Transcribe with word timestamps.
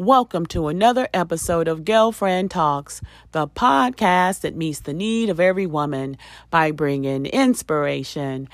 Welcome 0.00 0.46
to 0.46 0.68
another 0.68 1.10
episode 1.12 1.68
of 1.68 1.84
Girlfriend 1.84 2.50
Talks, 2.50 3.02
the 3.32 3.46
podcast 3.46 4.40
that 4.40 4.56
meets 4.56 4.80
the 4.80 4.94
need 4.94 5.28
of 5.28 5.38
every 5.38 5.66
woman 5.66 6.16
by 6.48 6.70
bringing 6.70 7.26
inspiration, 7.26 8.48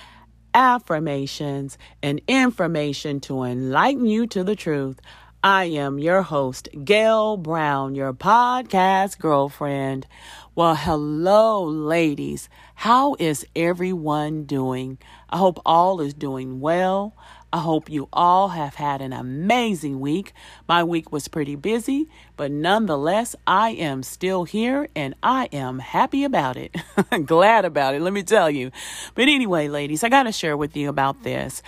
affirmations, 0.52 1.78
and 2.02 2.20
information 2.26 3.20
to 3.20 3.44
enlighten 3.44 4.06
you 4.06 4.26
to 4.26 4.42
the 4.42 4.56
truth. 4.56 4.98
I 5.40 5.66
am 5.66 6.00
your 6.00 6.22
host, 6.22 6.68
Gail 6.82 7.36
Brown, 7.36 7.94
your 7.94 8.12
podcast 8.12 9.20
girlfriend. 9.20 10.08
Well, 10.56 10.74
hello, 10.74 11.62
ladies. 11.62 12.48
How 12.74 13.14
is 13.20 13.46
everyone 13.54 14.46
doing? 14.46 14.98
I 15.30 15.36
hope 15.36 15.60
all 15.64 16.00
is 16.00 16.12
doing 16.12 16.58
well. 16.58 17.14
I 17.56 17.60
hope 17.60 17.88
you 17.88 18.10
all 18.12 18.48
have 18.48 18.74
had 18.74 19.00
an 19.00 19.14
amazing 19.14 19.98
week. 19.98 20.34
My 20.68 20.84
week 20.84 21.10
was 21.10 21.26
pretty 21.26 21.56
busy, 21.56 22.06
but 22.36 22.50
nonetheless, 22.50 23.34
I 23.46 23.70
am 23.70 24.02
still 24.02 24.44
here 24.44 24.88
and 24.94 25.14
I 25.22 25.46
am 25.54 25.78
happy 25.78 26.24
about 26.24 26.58
it. 26.58 26.76
Glad 27.24 27.64
about 27.64 27.94
it, 27.94 28.02
let 28.02 28.12
me 28.12 28.22
tell 28.22 28.50
you. 28.50 28.72
But 29.14 29.28
anyway, 29.28 29.68
ladies, 29.68 30.04
I 30.04 30.10
got 30.10 30.24
to 30.24 30.32
share 30.32 30.54
with 30.54 30.76
you 30.76 30.90
about 30.90 31.22
this. 31.22 31.62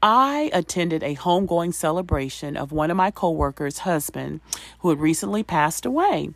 I 0.00 0.50
attended 0.52 1.04
a 1.04 1.14
homegoing 1.14 1.72
celebration 1.72 2.56
of 2.56 2.72
one 2.72 2.90
of 2.90 2.96
my 2.96 3.10
coworkers' 3.12 3.78
husband 3.78 4.40
who 4.80 4.90
had 4.90 4.98
recently 4.98 5.44
passed 5.44 5.86
away. 5.86 6.30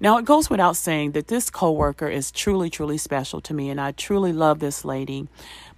Now, 0.00 0.18
it 0.18 0.24
goes 0.24 0.50
without 0.50 0.76
saying 0.76 1.12
that 1.12 1.28
this 1.28 1.48
coworker 1.48 2.08
is 2.08 2.32
truly, 2.32 2.70
truly 2.70 2.98
special 2.98 3.40
to 3.42 3.54
me, 3.54 3.70
and 3.70 3.80
I 3.80 3.92
truly 3.92 4.32
love 4.32 4.58
this 4.58 4.84
lady. 4.84 5.28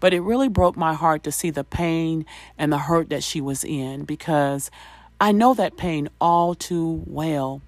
But 0.01 0.13
it 0.13 0.21
really 0.21 0.49
broke 0.49 0.77
my 0.77 0.95
heart 0.95 1.23
to 1.25 1.33
see 1.33 1.51
the 1.51 1.65
pain 1.65 2.27
and 2.59 2.73
the 2.73 2.79
hurt 2.79 3.11
that 3.11 3.23
she 3.23 3.41
was 3.41 3.65
in 3.65 4.05
because 4.05 4.71
I 5.21 5.33
know 5.33 5.55
that 5.55 5.77
pain 5.77 6.09
all 6.21 6.55
too 6.55 7.03
well. 7.07 7.63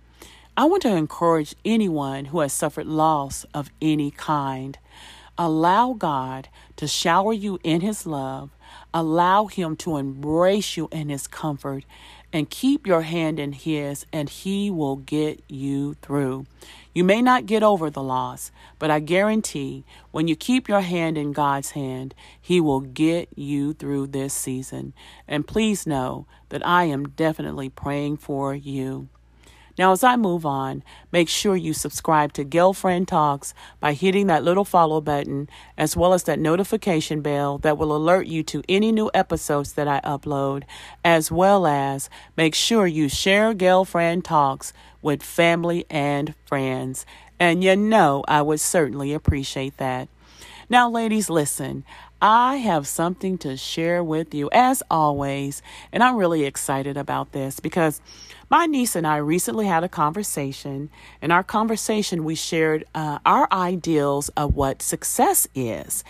I 0.57 0.65
want 0.65 0.83
to 0.83 0.95
encourage 0.95 1.55
anyone 1.65 2.27
who 2.27 2.41
has 2.41 2.53
suffered 2.53 2.87
loss 2.87 3.45
of 3.55 3.71
any 3.81 4.11
kind. 4.11 4.79
Allow 5.39 5.95
God 5.95 6.49
to 6.77 6.89
shower 6.89 7.33
you 7.33 7.59
in 7.63 7.81
His 7.81 8.07
love 8.07 8.51
Allow 8.95 9.47
Him 9.47 9.77
to 9.77 9.97
embrace 9.97 10.77
you 10.77 10.89
in 10.91 11.09
His 11.09 11.27
comfort 11.27 11.85
and 12.33 12.51
keep 12.51 12.87
your 12.87 13.03
hand 13.03 13.39
in 13.39 13.53
His, 13.53 14.07
and 14.13 14.29
He 14.29 14.71
will 14.71 14.97
get 14.97 15.43
you 15.49 15.95
through. 16.03 16.47
You 16.95 17.05
may 17.05 17.23
not 17.23 17.47
get 17.47 17.63
over 17.63 17.91
the 17.91 18.03
loss, 18.03 18.51
but 18.79 18.91
I 18.91 19.01
guarantee 19.01 19.85
when 20.11 20.29
you 20.29 20.37
keep 20.37 20.69
your 20.69 20.81
hand 20.81 21.17
in 21.17 21.33
God's 21.33 21.71
hand, 21.71 22.15
He 22.41 22.61
will 22.61 22.81
get 22.81 23.29
you 23.37 23.73
through 23.73 24.09
this 24.09 24.35
season. 24.35 24.95
And 25.27 25.47
please 25.47 25.87
know 25.87 26.27
that 26.49 26.67
I 26.67 26.85
am 26.85 27.11
definitely 27.11 27.69
praying 27.69 28.17
for 28.19 28.55
you. 28.55 29.09
Now, 29.79 29.93
as 29.93 30.03
I 30.03 30.17
move 30.17 30.45
on, 30.45 30.83
make 31.13 31.29
sure 31.29 31.55
you 31.55 31.73
subscribe 31.73 32.33
to 32.33 32.43
Girlfriend 32.43 33.07
Talks 33.07 33.55
by 33.79 33.93
hitting 33.93 34.27
that 34.27 34.43
little 34.43 34.65
follow 34.65 35.01
button, 35.01 35.49
as 35.77 35.97
well 35.97 36.13
as 36.13 36.25
that 36.25 36.41
notification 36.41 37.21
bell 37.21 37.59
that 37.59 37.79
will 37.79 37.95
alert 37.95 38.27
you 38.27 38.43
to 38.43 38.65
any 38.69 38.91
new 38.91 39.09
episodes 39.15 39.75
that 39.75 39.87
I 39.87 40.01
upload, 40.01 40.65
as 41.05 41.31
well 41.31 41.65
as 41.65 42.11
make 42.37 42.57
sure 42.57 42.89
you 42.89 43.09
share 43.09 43.55
Girlfriend 43.55 44.25
Talks 44.25 44.73
with 45.01 45.23
family 45.23 45.87
and 45.89 46.35
friends. 46.45 47.07
And 47.39 47.63
you 47.63 47.77
know, 47.77 48.25
I 48.27 48.43
would 48.43 48.59
certainly 48.59 49.15
appreciate 49.15 49.77
that. 49.77 50.09
Now, 50.69 50.91
ladies, 50.91 51.31
listen. 51.31 51.85
I 52.21 52.57
have 52.57 52.89
something 52.89 53.39
to 53.39 53.57
share 53.57 54.03
with 54.03 54.35
you 54.35 54.51
as 54.53 54.83
always, 54.91 55.63
and 55.93 56.03
I'm 56.03 56.17
really 56.17 56.45
excited 56.45 56.97
about 56.97 57.31
this 57.31 57.61
because 57.61 58.01
my 58.51 58.67
niece 58.67 58.97
and 58.97 59.07
I 59.07 59.19
recently 59.19 59.67
had 59.67 59.85
a 59.85 59.89
conversation. 59.89 60.91
In 61.23 61.31
our 61.31 61.45
conversation, 61.45 62.25
we 62.25 62.35
shared 62.35 62.85
uh, 62.93 63.21
our 63.25 63.47
ideals 63.53 64.31
of 64.31 64.57
what 64.57 64.83
success 64.83 65.47
is. 65.55 66.03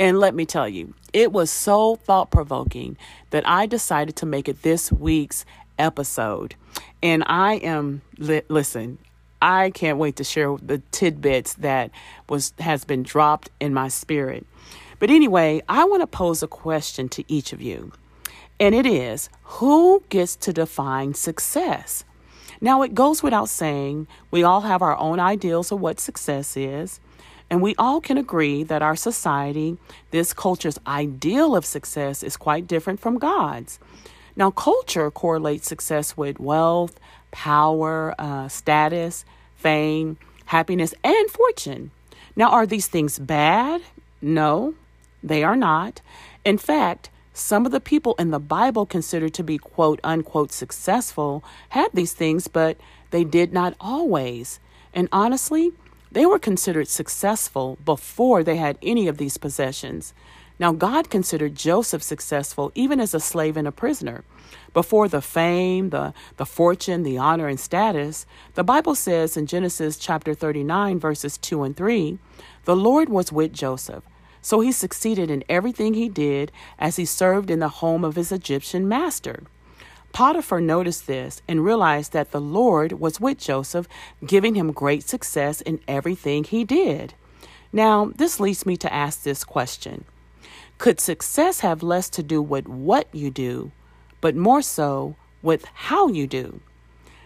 And 0.00 0.18
let 0.18 0.34
me 0.34 0.46
tell 0.46 0.68
you, 0.68 0.94
it 1.12 1.30
was 1.30 1.48
so 1.48 1.94
thought 1.94 2.32
provoking 2.32 2.96
that 3.30 3.46
I 3.46 3.66
decided 3.66 4.16
to 4.16 4.26
make 4.26 4.48
it 4.48 4.62
this 4.62 4.90
week's 4.90 5.44
episode. 5.78 6.56
And 7.04 7.22
I 7.26 7.54
am, 7.56 8.02
li- 8.18 8.42
listen, 8.48 8.98
I 9.40 9.70
can't 9.70 9.98
wait 9.98 10.16
to 10.16 10.24
share 10.24 10.56
the 10.60 10.78
tidbits 10.90 11.54
that 11.54 11.90
was 12.28 12.52
has 12.58 12.84
been 12.84 13.02
dropped 13.02 13.50
in 13.60 13.74
my 13.74 13.88
spirit. 13.88 14.46
But 15.02 15.10
anyway, 15.10 15.60
I 15.68 15.82
want 15.82 16.02
to 16.02 16.06
pose 16.06 16.44
a 16.44 16.46
question 16.46 17.08
to 17.08 17.24
each 17.26 17.52
of 17.52 17.60
you. 17.60 17.90
And 18.60 18.72
it 18.72 18.86
is 18.86 19.28
who 19.58 20.04
gets 20.10 20.36
to 20.36 20.52
define 20.52 21.14
success? 21.14 22.04
Now, 22.60 22.82
it 22.82 22.94
goes 22.94 23.20
without 23.20 23.48
saying, 23.48 24.06
we 24.30 24.44
all 24.44 24.60
have 24.60 24.80
our 24.80 24.96
own 24.96 25.18
ideals 25.18 25.72
of 25.72 25.80
what 25.80 25.98
success 25.98 26.56
is. 26.56 27.00
And 27.50 27.60
we 27.60 27.74
all 27.78 28.00
can 28.00 28.16
agree 28.16 28.62
that 28.62 28.80
our 28.80 28.94
society, 28.94 29.76
this 30.12 30.32
culture's 30.32 30.78
ideal 30.86 31.56
of 31.56 31.64
success, 31.64 32.22
is 32.22 32.36
quite 32.36 32.68
different 32.68 33.00
from 33.00 33.18
God's. 33.18 33.80
Now, 34.36 34.52
culture 34.52 35.10
correlates 35.10 35.66
success 35.66 36.16
with 36.16 36.38
wealth, 36.38 37.00
power, 37.32 38.14
uh, 38.20 38.46
status, 38.46 39.24
fame, 39.56 40.16
happiness, 40.44 40.94
and 41.02 41.28
fortune. 41.28 41.90
Now, 42.36 42.50
are 42.50 42.66
these 42.66 42.86
things 42.86 43.18
bad? 43.18 43.82
No, 44.20 44.76
they 45.22 45.42
are 45.42 45.56
not. 45.56 46.00
In 46.44 46.58
fact, 46.58 47.10
some 47.34 47.64
of 47.64 47.72
the 47.72 47.80
people 47.80 48.14
in 48.18 48.30
the 48.30 48.38
Bible 48.38 48.84
considered 48.84 49.32
to 49.34 49.42
be 49.42 49.56
quote 49.56 50.00
unquote 50.04 50.52
successful 50.52 51.42
had 51.70 51.88
these 51.92 52.12
things, 52.12 52.46
but 52.46 52.76
they 53.10 53.24
did 53.24 53.52
not 53.52 53.74
always. 53.80 54.60
And 54.92 55.08
honestly, 55.12 55.72
they 56.10 56.26
were 56.26 56.38
considered 56.38 56.88
successful 56.88 57.78
before 57.84 58.44
they 58.44 58.56
had 58.56 58.76
any 58.82 59.08
of 59.08 59.16
these 59.16 59.38
possessions. 59.38 60.12
Now, 60.58 60.72
God 60.72 61.08
considered 61.08 61.54
Joseph 61.54 62.02
successful 62.02 62.70
even 62.74 63.00
as 63.00 63.14
a 63.14 63.20
slave 63.20 63.56
and 63.56 63.66
a 63.66 63.72
prisoner. 63.72 64.22
Before 64.74 65.08
the 65.08 65.22
fame, 65.22 65.90
the, 65.90 66.12
the 66.36 66.46
fortune, 66.46 67.02
the 67.02 67.16
honor, 67.16 67.48
and 67.48 67.58
status, 67.58 68.26
the 68.54 68.62
Bible 68.62 68.94
says 68.94 69.36
in 69.36 69.46
Genesis 69.46 69.96
chapter 69.96 70.34
39, 70.34 71.00
verses 71.00 71.38
2 71.38 71.62
and 71.62 71.76
3, 71.76 72.18
the 72.64 72.76
Lord 72.76 73.08
was 73.08 73.32
with 73.32 73.52
Joseph 73.52 74.04
so 74.42 74.60
he 74.60 74.72
succeeded 74.72 75.30
in 75.30 75.44
everything 75.48 75.94
he 75.94 76.08
did 76.08 76.52
as 76.78 76.96
he 76.96 77.04
served 77.04 77.48
in 77.50 77.60
the 77.60 77.68
home 77.68 78.04
of 78.04 78.16
his 78.16 78.32
Egyptian 78.32 78.86
master. 78.86 79.44
Potiphar 80.12 80.60
noticed 80.60 81.06
this 81.06 81.40
and 81.48 81.64
realized 81.64 82.12
that 82.12 82.32
the 82.32 82.40
Lord 82.40 83.00
was 83.00 83.18
with 83.18 83.38
Joseph, 83.38 83.88
giving 84.26 84.54
him 84.54 84.72
great 84.72 85.04
success 85.04 85.62
in 85.62 85.80
everything 85.88 86.44
he 86.44 86.64
did. 86.64 87.14
Now, 87.72 88.12
this 88.16 88.38
leads 88.38 88.66
me 88.66 88.76
to 88.78 88.92
ask 88.92 89.22
this 89.22 89.44
question 89.44 90.04
Could 90.76 91.00
success 91.00 91.60
have 91.60 91.82
less 91.82 92.10
to 92.10 92.22
do 92.22 92.42
with 92.42 92.68
what 92.68 93.08
you 93.12 93.30
do, 93.30 93.72
but 94.20 94.36
more 94.36 94.60
so 94.60 95.16
with 95.40 95.64
how 95.64 96.08
you 96.08 96.26
do? 96.26 96.60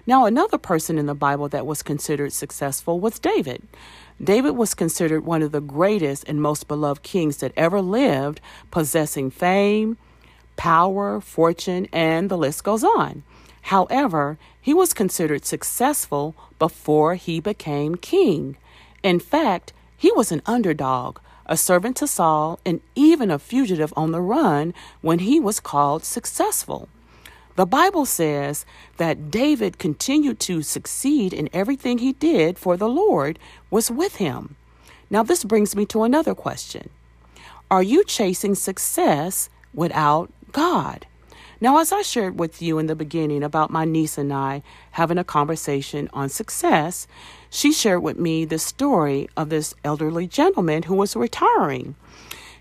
Now, 0.07 0.25
another 0.25 0.59
person 0.59 0.99
in 0.99 1.07
the 1.07 1.17
Bible 1.17 1.49
that 1.49 1.67
was 1.67 1.83
considered 1.83 2.33
successful 2.33 3.01
was 3.01 3.19
David. 3.19 3.67
David 4.23 4.53
was 4.53 4.75
considered 4.75 5.27
one 5.27 5.43
of 5.43 5.53
the 5.53 5.61
greatest 5.61 6.25
and 6.27 6.41
most 6.41 6.69
beloved 6.69 7.03
kings 7.03 7.39
that 7.39 7.53
ever 7.57 7.81
lived, 7.81 8.41
possessing 8.71 9.31
fame, 9.31 9.99
power, 10.57 11.21
fortune, 11.21 11.87
and 11.93 12.31
the 12.31 12.39
list 12.39 12.65
goes 12.65 12.83
on. 12.83 13.23
However, 13.63 14.39
he 14.61 14.73
was 14.73 14.95
considered 14.95 15.45
successful 15.45 16.35
before 16.59 17.17
he 17.17 17.41
became 17.41 17.97
king. 17.97 18.57
In 19.03 19.21
fact, 19.21 19.73
he 19.97 20.11
was 20.13 20.33
an 20.33 20.43
underdog, 20.47 21.19
a 21.47 21.57
servant 21.57 21.97
to 21.97 22.07
Saul, 22.07 22.59
and 22.65 22.81
even 22.95 23.31
a 23.31 23.39
fugitive 23.39 23.93
on 23.97 24.13
the 24.13 24.21
run 24.21 24.73
when 25.03 25.21
he 25.21 25.39
was 25.39 25.61
called 25.61 26.05
successful. 26.05 26.89
The 27.57 27.67
Bible 27.67 28.05
says 28.05 28.67
that 28.99 29.31
David 29.31 29.79
continued 29.79 30.39
to 30.41 30.61
succeed 30.61 31.33
in 31.33 31.49
everything 31.55 31.99
he 31.99 32.13
did, 32.13 32.59
for 32.59 32.77
the 32.77 32.89
Lord 32.89 33.39
was 33.71 33.91
with 33.91 34.17
him. 34.17 34.57
Now, 35.09 35.23
this 35.23 35.43
brings 35.43 35.75
me 35.75 35.87
to 35.87 36.03
another 36.03 36.35
question 36.35 36.91
Are 37.71 37.83
you 37.83 38.05
chasing 38.05 38.55
success 38.55 39.49
without 39.73 40.31
God? 40.53 41.07
Now, 41.59 41.79
as 41.79 41.93
I 41.93 42.03
shared 42.03 42.39
with 42.39 42.61
you 42.61 42.79
in 42.79 42.89
the 42.89 42.95
beginning 42.95 43.43
about 43.43 43.71
my 43.71 43.87
niece 43.87 44.19
and 44.19 44.31
I 44.31 44.63
having 44.91 45.17
a 45.17 45.25
conversation 45.25 46.11
on 46.13 46.29
success, 46.29 47.07
she 47.49 47.73
shared 47.73 48.03
with 48.03 48.19
me 48.19 48.45
the 48.45 48.59
story 48.59 49.31
of 49.35 49.49
this 49.49 49.75
elderly 49.83 50.27
gentleman 50.27 50.83
who 50.83 50.95
was 50.95 51.17
retiring. 51.17 51.95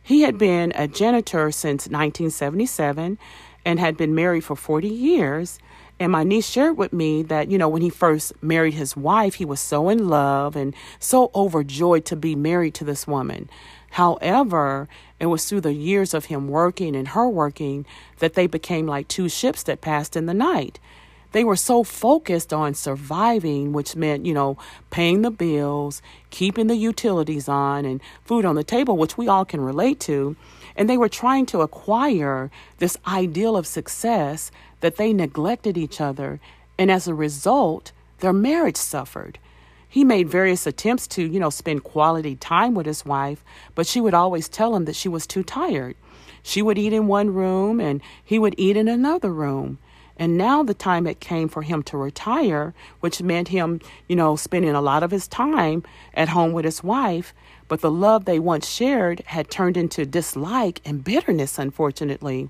He 0.02 0.22
had 0.22 0.38
been 0.38 0.72
a 0.76 0.88
janitor 0.88 1.52
since 1.52 1.88
1977 1.88 3.18
and 3.66 3.80
had 3.80 3.98
been 3.98 4.16
married 4.16 4.44
for 4.44 4.56
40 4.56 4.88
years. 4.88 5.60
And 6.00 6.12
my 6.12 6.24
niece 6.24 6.48
shared 6.48 6.78
with 6.78 6.94
me 6.94 7.24
that, 7.24 7.50
you 7.50 7.58
know, 7.58 7.70
when 7.70 7.82
he 7.82 7.90
first 7.90 8.34
married 8.44 8.74
his 8.74 8.96
wife, 8.96 9.36
he 9.36 9.46
was 9.46 9.60
so 9.60 9.90
in 9.90 10.10
love 10.10 10.56
and 10.56 10.76
so 11.00 11.32
overjoyed 11.34 12.06
to 12.06 12.16
be 12.16 12.36
married 12.36 12.74
to 12.76 12.84
this 12.84 13.08
woman. 13.08 13.50
However, 13.92 14.90
it 15.22 15.28
was 15.28 15.46
through 15.46 15.62
the 15.62 15.74
years 15.74 16.14
of 16.14 16.26
him 16.26 16.50
working 16.50 16.98
and 16.98 17.08
her 17.10 17.30
working 17.30 17.86
that 18.20 18.34
they 18.34 18.46
became 18.46 18.86
like 18.86 19.08
two 19.08 19.30
ships 19.30 19.64
that 19.64 19.80
passed 19.80 20.18
in 20.18 20.26
the 20.26 20.34
night. 20.34 20.80
They 21.36 21.44
were 21.44 21.58
so 21.58 21.84
focused 21.84 22.54
on 22.54 22.74
surviving, 22.74 23.74
which 23.74 23.94
meant, 23.94 24.26
you 24.26 24.34
know, 24.34 24.58
paying 24.90 25.22
the 25.22 25.30
bills, 25.30 26.02
keeping 26.30 26.68
the 26.68 26.78
utilities 26.78 27.50
on, 27.50 27.84
and 27.84 28.00
food 28.24 28.46
on 28.46 28.56
the 28.56 28.64
table, 28.64 28.96
which 28.96 29.18
we 29.18 29.28
all 29.28 29.44
can 29.44 29.60
relate 29.60 30.00
to. 30.00 30.38
And 30.78 30.90
they 30.90 30.96
were 30.96 31.10
trying 31.10 31.46
to 31.48 31.60
acquire 31.60 32.50
this 32.78 32.96
ideal 33.06 33.58
of 33.58 33.68
success 33.68 34.50
that 34.80 34.96
they 34.96 35.12
neglected 35.12 35.78
each 35.78 36.00
other. 36.00 36.40
And 36.78 36.90
as 36.90 37.06
a 37.06 37.14
result, 37.14 37.92
their 38.20 38.32
marriage 38.32 38.78
suffered. 38.78 39.38
He 39.90 40.06
made 40.06 40.30
various 40.30 40.66
attempts 40.66 41.06
to, 41.08 41.22
you 41.22 41.42
know, 41.42 41.50
spend 41.50 41.84
quality 41.84 42.38
time 42.38 42.76
with 42.76 42.86
his 42.86 43.06
wife, 43.06 43.44
but 43.76 43.88
she 43.88 44.00
would 44.00 44.14
always 44.14 44.48
tell 44.48 44.74
him 44.74 44.86
that 44.86 44.96
she 44.96 45.10
was 45.10 45.28
too 45.28 45.44
tired. 45.44 45.98
She 46.44 46.62
would 46.62 46.78
eat 46.78 46.94
in 46.94 47.08
one 47.08 47.34
room 47.34 47.82
and 47.82 48.02
he 48.24 48.40
would 48.40 48.56
eat 48.58 48.78
in 48.78 48.88
another 48.88 49.34
room. 49.34 49.80
And 50.18 50.38
now 50.38 50.64
the 50.64 50.74
time 50.74 51.06
had 51.06 51.20
came 51.20 51.50
for 51.50 51.62
him 51.62 51.84
to 51.84 51.98
retire, 51.98 52.74
which 53.02 53.22
meant 53.22 53.50
him, 53.50 53.82
you 54.08 54.16
know, 54.16 54.36
spending 54.36 54.72
a 54.72 54.82
lot 54.82 55.04
of 55.04 55.12
his 55.12 55.28
time 55.28 55.84
at 56.14 56.30
home 56.30 56.54
with 56.54 56.64
his 56.66 56.84
wife. 56.84 57.34
But 57.68 57.82
the 57.82 57.92
love 57.92 58.26
they 58.26 58.40
once 58.40 58.70
shared 58.70 59.22
had 59.26 59.50
turned 59.50 59.76
into 59.76 60.06
dislike 60.06 60.82
and 60.86 61.04
bitterness, 61.04 61.60
unfortunately. 61.60 62.50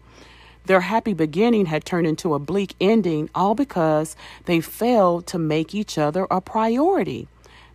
Their 0.65 0.81
happy 0.81 1.13
beginning 1.13 1.67
had 1.67 1.85
turned 1.85 2.07
into 2.07 2.33
a 2.33 2.39
bleak 2.39 2.75
ending, 2.81 3.29
all 3.33 3.55
because 3.55 4.15
they 4.45 4.61
failed 4.61 5.27
to 5.27 5.37
make 5.39 5.73
each 5.73 5.97
other 5.97 6.27
a 6.29 6.41
priority. 6.41 7.27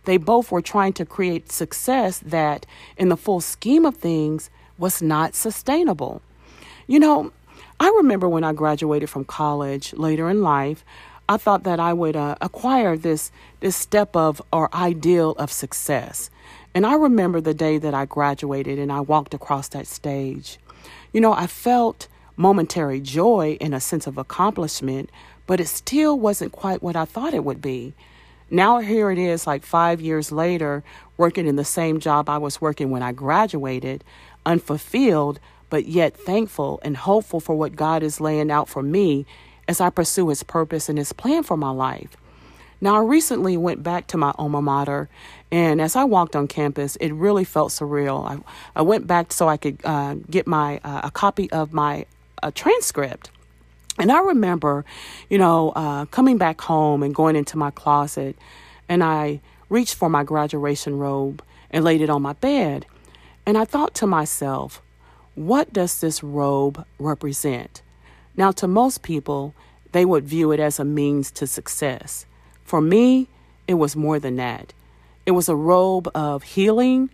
They 0.05 0.17
both 0.17 0.51
were 0.51 0.61
trying 0.61 0.93
to 0.93 1.05
create 1.05 1.51
success 1.51 2.19
that, 2.19 2.65
in 2.97 3.09
the 3.09 3.17
full 3.17 3.39
scheme 3.39 3.85
of 3.85 3.97
things, 3.97 4.49
was 4.77 5.01
not 5.01 5.35
sustainable. 5.35 6.21
You 6.87 6.99
know, 6.99 7.31
I 7.81 7.87
remember 7.97 8.29
when 8.29 8.43
I 8.43 8.53
graduated 8.53 9.09
from 9.09 9.25
college 9.25 9.91
later 9.93 10.29
in 10.29 10.43
life, 10.43 10.85
I 11.27 11.37
thought 11.37 11.63
that 11.63 11.79
I 11.79 11.93
would 11.93 12.15
uh, 12.15 12.35
acquire 12.39 12.95
this 12.95 13.31
this 13.59 13.75
step 13.75 14.15
of 14.15 14.39
or 14.53 14.69
ideal 14.71 15.31
of 15.31 15.51
success. 15.51 16.29
And 16.75 16.85
I 16.85 16.93
remember 16.93 17.41
the 17.41 17.55
day 17.55 17.79
that 17.79 17.95
I 17.95 18.05
graduated 18.05 18.77
and 18.77 18.91
I 18.91 18.99
walked 18.99 19.33
across 19.33 19.67
that 19.69 19.87
stage. 19.87 20.59
You 21.11 21.21
know, 21.21 21.33
I 21.33 21.47
felt 21.47 22.07
momentary 22.37 23.01
joy 23.01 23.57
and 23.59 23.73
a 23.73 23.79
sense 23.79 24.05
of 24.05 24.19
accomplishment, 24.19 25.09
but 25.47 25.59
it 25.59 25.67
still 25.67 26.19
wasn't 26.19 26.51
quite 26.51 26.83
what 26.83 26.95
I 26.95 27.05
thought 27.05 27.33
it 27.33 27.43
would 27.43 27.63
be. 27.63 27.95
Now 28.51 28.77
here 28.77 29.09
it 29.09 29.17
is 29.17 29.47
like 29.47 29.63
5 29.63 29.99
years 29.99 30.31
later 30.31 30.83
working 31.17 31.47
in 31.47 31.55
the 31.55 31.65
same 31.65 31.99
job 31.99 32.29
I 32.29 32.37
was 32.37 32.61
working 32.61 32.91
when 32.91 33.01
I 33.01 33.11
graduated, 33.11 34.03
unfulfilled, 34.45 35.39
but 35.71 35.87
yet 35.87 36.15
thankful 36.15 36.79
and 36.83 36.95
hopeful 36.95 37.39
for 37.39 37.55
what 37.55 37.75
God 37.75 38.03
is 38.03 38.21
laying 38.21 38.51
out 38.51 38.69
for 38.69 38.83
me 38.83 39.25
as 39.67 39.81
I 39.81 39.89
pursue 39.89 40.29
His 40.29 40.43
purpose 40.43 40.87
and 40.89 40.99
His 40.99 41.13
plan 41.13 41.41
for 41.41 41.57
my 41.57 41.71
life. 41.71 42.15
Now, 42.83 42.95
I 42.95 42.99
recently 42.99 43.57
went 43.57 43.83
back 43.83 44.07
to 44.07 44.17
my 44.17 44.33
alma 44.37 44.61
mater, 44.61 45.07
and 45.51 45.79
as 45.79 45.95
I 45.95 46.03
walked 46.03 46.35
on 46.35 46.47
campus, 46.47 46.95
it 46.97 47.11
really 47.13 47.43
felt 47.43 47.71
surreal. 47.71 48.27
I, 48.27 48.39
I 48.75 48.81
went 48.81 49.07
back 49.07 49.31
so 49.31 49.47
I 49.47 49.57
could 49.57 49.79
uh, 49.83 50.15
get 50.29 50.45
my 50.45 50.79
uh, 50.83 51.01
a 51.03 51.11
copy 51.11 51.49
of 51.51 51.73
my 51.73 52.05
uh, 52.43 52.51
transcript. 52.53 53.31
And 53.99 54.11
I 54.11 54.19
remember, 54.19 54.83
you 55.29 55.37
know, 55.37 55.71
uh, 55.75 56.05
coming 56.05 56.37
back 56.37 56.59
home 56.61 57.03
and 57.03 57.13
going 57.13 57.35
into 57.35 57.57
my 57.57 57.71
closet, 57.71 58.35
and 58.89 59.03
I 59.03 59.41
reached 59.69 59.95
for 59.95 60.09
my 60.09 60.23
graduation 60.23 60.97
robe 60.97 61.43
and 61.69 61.85
laid 61.85 62.01
it 62.01 62.09
on 62.09 62.21
my 62.21 62.33
bed. 62.33 62.85
And 63.45 63.57
I 63.57 63.65
thought 63.65 63.93
to 63.95 64.07
myself, 64.07 64.81
what 65.35 65.71
does 65.71 65.99
this 65.99 66.23
robe 66.23 66.85
represent? 66.99 67.81
Now, 68.35 68.51
to 68.53 68.67
most 68.67 69.01
people, 69.01 69.53
they 69.91 70.05
would 70.05 70.25
view 70.25 70.51
it 70.51 70.59
as 70.59 70.79
a 70.79 70.85
means 70.85 71.31
to 71.31 71.47
success. 71.47 72.25
For 72.63 72.81
me, 72.81 73.27
it 73.67 73.75
was 73.75 73.95
more 73.95 74.19
than 74.19 74.37
that. 74.37 74.73
It 75.25 75.31
was 75.31 75.49
a 75.49 75.55
robe 75.55 76.09
of 76.15 76.43
healing, 76.43 77.09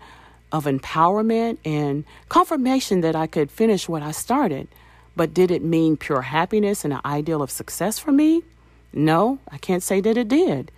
of 0.51 0.65
empowerment, 0.65 1.57
and 1.65 2.05
confirmation 2.29 3.01
that 3.01 3.15
I 3.15 3.27
could 3.27 3.51
finish 3.51 3.89
what 3.89 4.01
I 4.01 4.11
started. 4.11 4.67
But 5.15 5.33
did 5.33 5.51
it 5.51 5.63
mean 5.63 5.97
pure 5.97 6.21
happiness 6.21 6.83
and 6.83 6.93
an 6.93 7.01
ideal 7.03 7.41
of 7.41 7.51
success 7.51 7.99
for 7.99 8.11
me? 8.11 8.43
No, 8.93 9.39
I 9.51 9.57
can't 9.57 9.83
say 9.83 9.99
that 10.01 10.17
it 10.17 10.27
did. 10.27 10.71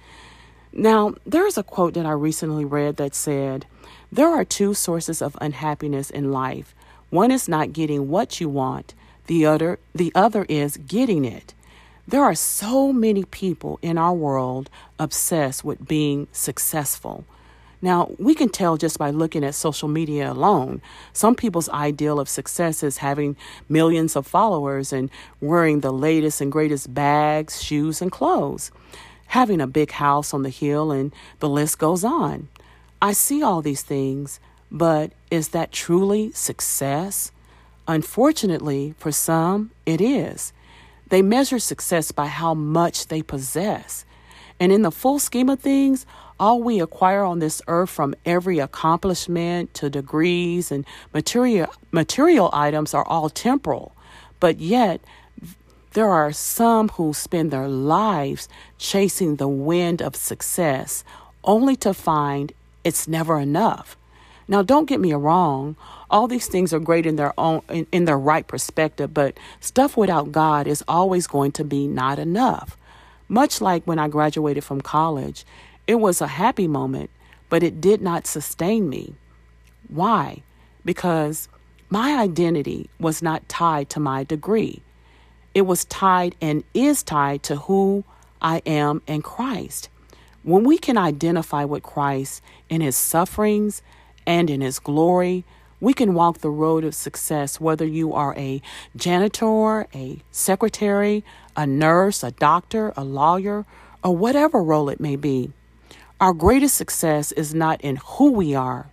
Now, 0.71 1.15
there 1.25 1.47
is 1.47 1.57
a 1.57 1.63
quote 1.63 1.94
that 1.95 2.06
I 2.06 2.12
recently 2.12 2.65
read 2.65 2.97
that 2.97 3.15
said, 3.15 3.65
There 4.12 4.30
are 4.30 4.45
two 4.45 4.74
sources 4.74 5.21
of 5.21 5.38
unhappiness 5.41 6.09
in 6.09 6.31
life 6.31 6.74
one 7.10 7.32
is 7.32 7.48
not 7.50 7.74
getting 7.74 8.10
what 8.10 8.40
you 8.40 8.50
want, 8.50 8.94
the 9.28 9.46
other 9.46 9.80
the 9.94 10.12
other 10.16 10.46
is 10.50 10.78
getting 10.78 11.26
it. 11.26 11.54
There 12.08 12.24
are 12.24 12.36
so 12.36 12.92
many 12.92 13.24
people 13.26 13.78
in 13.84 13.98
our 13.98 14.14
world 14.14 14.70
obsessed 14.98 15.64
with 15.64 15.88
being 15.88 16.28
successful. 16.32 17.26
Now, 17.82 18.12
we 18.18 18.36
can 18.36 18.50
tell 18.50 18.78
just 18.78 18.98
by 18.98 19.10
looking 19.12 19.44
at 19.44 19.56
social 19.56 19.88
media 19.88 20.32
alone. 20.32 20.82
Some 21.14 21.36
people's 21.36 21.70
ideal 21.70 22.20
of 22.20 22.28
success 22.28 22.84
is 22.84 22.98
having 22.98 23.38
millions 23.70 24.16
of 24.16 24.28
followers 24.28 24.92
and 24.92 25.10
wearing 25.40 25.80
the 25.80 25.94
latest 25.94 26.42
and 26.42 26.52
greatest 26.52 26.94
bags, 26.94 27.62
shoes, 27.62 28.02
and 28.02 28.12
clothes, 28.12 28.72
having 29.28 29.62
a 29.62 29.68
big 29.68 29.92
house 29.92 30.34
on 30.34 30.44
the 30.44 30.50
hill, 30.50 30.92
and 30.92 31.14
the 31.40 31.48
list 31.48 31.78
goes 31.78 32.04
on. 32.04 32.50
I 33.02 33.14
see 33.14 33.42
all 33.42 33.62
these 33.62 33.84
things, 33.84 34.42
but 34.71 35.12
is 35.31 35.50
that 35.50 35.71
truly 35.71 36.31
success? 36.31 37.31
Unfortunately, 37.88 38.94
for 38.98 39.12
some, 39.12 39.71
it 39.86 40.00
is. 40.00 40.54
They 41.10 41.21
measure 41.21 41.60
success 41.60 42.12
by 42.12 42.27
how 42.27 42.54
much 42.54 43.07
they 43.07 43.21
possess. 43.21 44.06
And 44.60 44.71
in 44.71 44.83
the 44.83 44.92
full 44.92 45.19
scheme 45.19 45.50
of 45.50 45.60
things, 45.60 46.06
all 46.39 46.62
we 46.62 46.80
acquire 46.80 47.24
on 47.24 47.39
this 47.39 47.62
earth 47.68 47.89
from 47.89 48.16
every 48.25 48.60
accomplishment 48.60 49.74
to 49.74 49.89
degrees 49.89 50.72
and 50.72 50.86
material 51.13 51.74
material 51.92 52.50
items 52.54 52.94
are 52.94 53.06
all 53.07 53.30
temporal. 53.30 53.94
But 54.39 54.60
yet 54.60 55.01
there 55.94 56.10
are 56.10 56.31
some 56.31 56.89
who 56.89 57.13
spend 57.13 57.51
their 57.51 57.68
lives 57.68 58.48
chasing 58.77 59.36
the 59.36 59.48
wind 59.48 60.01
of 60.01 60.15
success 60.15 61.04
only 61.44 61.75
to 61.77 61.94
find 61.94 62.54
it's 62.83 63.07
never 63.07 63.39
enough. 63.39 63.98
Now, 64.50 64.63
don't 64.63 64.86
get 64.86 65.00
me 65.00 65.13
wrong. 65.13 65.75
All 66.10 66.28
these 66.28 66.48
things 66.48 66.74
are 66.74 66.80
great 66.80 67.06
in 67.06 67.18
their 67.18 67.40
own, 67.40 67.62
in, 67.69 67.86
in 67.92 68.06
their 68.06 68.18
right 68.18 68.46
perspective, 68.46 69.13
but 69.13 69.38
stuff 69.60 69.96
without 69.96 70.32
God 70.32 70.65
is 70.65 70.84
always 70.88 71.27
going 71.27 71.51
to 71.53 71.63
be 71.63 71.86
not 71.88 72.18
enough. 72.18 72.75
Much 73.27 73.62
like 73.62 73.86
when 73.86 74.00
I 74.00 74.08
graduated 74.08 74.63
from 74.63 74.82
college, 74.82 75.46
it 75.86 75.96
was 75.96 76.20
a 76.20 76.27
happy 76.27 76.68
moment, 76.68 77.12
but 77.48 77.62
it 77.62 77.79
did 77.79 78.01
not 78.01 78.25
sustain 78.25 78.89
me. 78.89 79.13
Why? 79.88 80.41
Because 80.84 81.48
my 81.91 82.18
identity 82.20 82.89
was 83.00 83.22
not 83.22 83.48
tied 83.48 83.88
to 83.91 84.00
my 84.00 84.24
degree. 84.24 84.82
It 85.53 85.63
was 85.63 85.86
tied 85.86 86.36
and 86.41 86.63
is 86.74 87.03
tied 87.03 87.44
to 87.44 87.56
who 87.56 88.03
I 88.41 88.63
am 88.65 89.03
in 89.06 89.22
Christ. 89.22 89.89
When 90.41 90.63
we 90.63 90.79
can 90.79 90.98
identify 90.98 91.65
with 91.65 91.84
Christ 91.84 92.41
in 92.68 92.82
his 92.82 92.96
sufferings, 92.96 93.84
and 94.29 94.48
in 94.51 94.62
His 94.62 94.77
glory, 94.77 95.43
we 95.81 95.91
can 95.91 96.13
walk 96.13 96.38
the 96.38 96.51
road 96.51 96.83
of 96.83 96.93
success, 96.93 97.59
whether 97.59 97.86
you 97.86 98.13
are 98.13 98.36
a 98.38 98.62
janitor, 98.95 99.88
a 99.95 100.21
secretary, 100.29 101.24
a 101.57 101.65
nurse, 101.65 102.21
a 102.21 102.29
doctor, 102.29 102.93
a 102.95 103.03
lawyer, 103.03 103.65
or 104.03 104.15
whatever 104.15 104.62
role 104.62 104.88
it 104.88 105.00
may 105.00 105.15
be. 105.15 105.51
Our 106.21 106.33
greatest 106.33 106.75
success 106.75 107.31
is 107.31 107.55
not 107.55 107.81
in 107.81 107.95
who 107.95 108.31
we 108.31 108.53
are, 108.53 108.91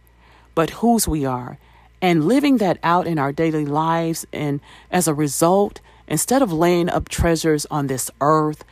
but 0.54 0.70
whose 0.70 1.06
we 1.06 1.26
are, 1.26 1.58
and 2.00 2.24
living 2.24 2.56
that 2.56 2.78
out 2.82 3.06
in 3.06 3.18
our 3.18 3.32
daily 3.32 3.66
lives. 3.66 4.26
And 4.32 4.60
as 4.90 5.06
a 5.06 5.12
result, 5.12 5.82
instead 6.08 6.40
of 6.40 6.50
laying 6.50 6.88
up 6.88 7.10
treasures 7.10 7.66
on 7.70 7.88
this 7.88 8.10
earth, 8.22 8.64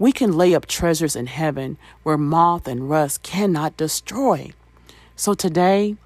we 0.00 0.10
can 0.10 0.36
lay 0.36 0.52
up 0.52 0.66
treasures 0.66 1.14
in 1.14 1.26
heaven 1.26 1.78
where 2.02 2.18
moth 2.18 2.66
and 2.66 2.90
rust 2.90 3.22
cannot 3.22 3.76
destroy. 3.76 4.52
So 5.14 5.34
today, 5.34 5.96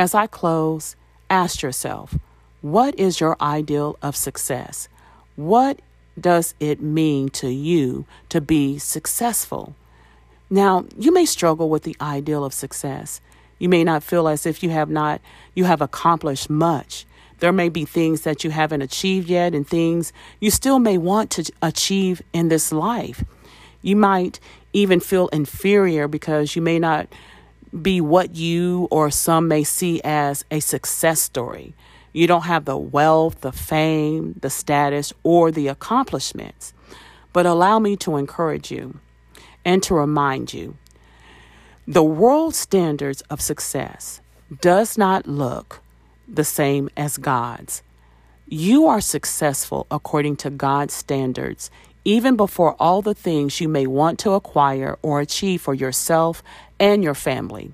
as 0.00 0.14
I 0.14 0.26
close, 0.26 0.96
ask 1.28 1.60
yourself 1.60 2.16
what 2.62 2.98
is 2.98 3.20
your 3.20 3.36
ideal 3.40 3.96
of 4.02 4.16
success? 4.16 4.88
What 5.36 5.80
does 6.18 6.54
it 6.58 6.80
mean 6.80 7.28
to 7.30 7.48
you 7.48 8.06
to 8.30 8.40
be 8.40 8.78
successful? 8.78 9.74
Now, 10.48 10.84
you 10.98 11.12
may 11.12 11.26
struggle 11.26 11.68
with 11.68 11.82
the 11.84 11.96
ideal 12.00 12.44
of 12.44 12.52
success. 12.52 13.20
You 13.58 13.68
may 13.68 13.84
not 13.84 14.02
feel 14.02 14.26
as 14.26 14.46
if 14.46 14.62
you 14.62 14.70
have 14.70 14.88
not 14.88 15.20
you 15.54 15.64
have 15.64 15.82
accomplished 15.82 16.48
much. 16.48 17.06
There 17.40 17.52
may 17.52 17.68
be 17.68 17.84
things 17.84 18.22
that 18.22 18.42
you 18.42 18.50
haven't 18.50 18.82
achieved 18.82 19.28
yet 19.28 19.54
and 19.54 19.68
things 19.68 20.14
you 20.40 20.50
still 20.50 20.78
may 20.78 20.96
want 20.96 21.30
to 21.32 21.52
achieve 21.60 22.22
in 22.32 22.48
this 22.48 22.72
life. 22.72 23.22
You 23.82 23.96
might 23.96 24.40
even 24.72 25.00
feel 25.00 25.28
inferior 25.28 26.08
because 26.08 26.56
you 26.56 26.62
may 26.62 26.78
not 26.78 27.06
be 27.82 28.00
what 28.00 28.34
you 28.34 28.88
or 28.90 29.10
some 29.10 29.48
may 29.48 29.64
see 29.64 30.00
as 30.04 30.44
a 30.50 30.60
success 30.60 31.20
story. 31.20 31.74
You 32.12 32.26
don't 32.26 32.42
have 32.46 32.64
the 32.64 32.76
wealth, 32.76 33.42
the 33.42 33.52
fame, 33.52 34.34
the 34.40 34.50
status, 34.50 35.12
or 35.22 35.50
the 35.52 35.68
accomplishments. 35.68 36.72
but 37.32 37.46
allow 37.46 37.78
me 37.78 37.96
to 37.96 38.16
encourage 38.16 38.70
you 38.70 38.98
and 39.64 39.82
to 39.84 39.94
remind 39.94 40.52
you 40.52 40.76
the 41.86 42.02
world 42.02 42.54
standards 42.54 43.20
of 43.22 43.40
success 43.40 44.20
does 44.60 44.98
not 44.98 45.26
look 45.26 45.80
the 46.28 46.44
same 46.44 46.88
as 46.96 47.16
God's. 47.18 47.82
You 48.46 48.86
are 48.86 49.00
successful 49.00 49.86
according 49.90 50.36
to 50.38 50.50
God's 50.50 50.94
standards, 50.94 51.70
even 52.04 52.36
before 52.36 52.74
all 52.80 53.02
the 53.02 53.14
things 53.14 53.60
you 53.60 53.68
may 53.68 53.86
want 53.86 54.18
to 54.20 54.32
acquire 54.32 54.98
or 55.02 55.20
achieve 55.20 55.62
for 55.62 55.74
yourself 55.74 56.42
and 56.80 57.04
your 57.04 57.14
family. 57.14 57.72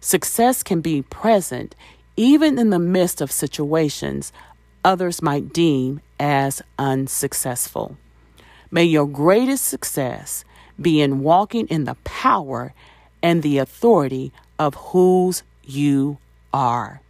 Success 0.00 0.62
can 0.62 0.80
be 0.80 1.02
present 1.02 1.74
even 2.16 2.58
in 2.58 2.70
the 2.70 2.78
midst 2.78 3.20
of 3.20 3.30
situations 3.30 4.32
others 4.84 5.20
might 5.20 5.52
deem 5.52 6.00
as 6.18 6.62
unsuccessful. 6.78 7.96
May 8.70 8.84
your 8.84 9.06
greatest 9.06 9.64
success 9.64 10.44
be 10.80 11.00
in 11.00 11.20
walking 11.20 11.66
in 11.66 11.84
the 11.84 11.96
power 12.04 12.72
and 13.22 13.42
the 13.42 13.58
authority 13.58 14.32
of 14.58 14.74
whose 14.76 15.42
you 15.64 16.18
are. 16.52 17.00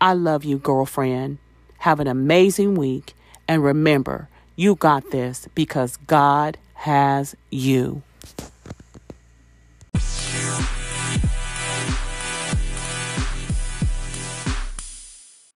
I 0.00 0.12
love 0.12 0.44
you, 0.44 0.58
girlfriend. 0.58 1.38
Have 1.78 2.00
an 2.00 2.06
amazing 2.06 2.74
week. 2.74 3.14
And 3.48 3.64
remember, 3.64 4.28
you 4.54 4.74
got 4.74 5.10
this 5.10 5.48
because 5.54 5.96
God 5.96 6.58
has 6.74 7.34
you. 7.50 8.02